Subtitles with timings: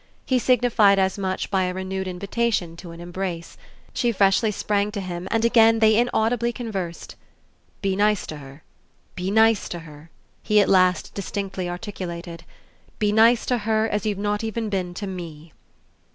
[0.25, 3.55] He signified as much by a renewed invitation to an embrace.
[3.93, 7.15] She freshly sprang to him and again they inaudibly conversed.
[7.83, 8.63] "Be nice to her,
[9.15, 10.09] be nice to her,"
[10.41, 12.45] he at last distinctly articulated;
[12.97, 15.53] "be nice to her as you've not even been to ME!"